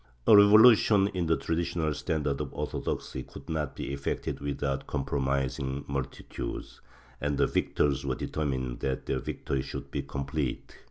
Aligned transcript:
A 0.25 0.35
revolution 0.35 1.09
in 1.09 1.27
the 1.27 1.37
traditional 1.37 1.93
stand 1.93 2.25
ards 2.25 2.41
of 2.41 2.51
orthodoxy 2.55 3.21
could 3.21 3.47
not 3.47 3.75
be 3.75 3.93
effected 3.93 4.39
without 4.39 4.87
compromising 4.87 5.85
multitudes, 5.87 6.81
and 7.21 7.37
the 7.37 7.45
victors 7.45 8.03
were 8.03 8.15
determined 8.15 8.79
that 8.79 9.05
their 9.05 9.19
victory 9.19 9.61
should 9.61 9.91
be 9.91 10.01
complete. 10.01 10.79